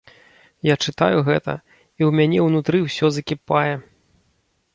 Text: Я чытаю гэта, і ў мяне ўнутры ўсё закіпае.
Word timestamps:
Я 0.67 0.75
чытаю 0.85 1.19
гэта, 1.27 1.53
і 1.99 2.01
ў 2.07 2.09
мяне 2.21 2.39
ўнутры 2.47 2.77
ўсё 2.87 3.05
закіпае. 3.19 3.73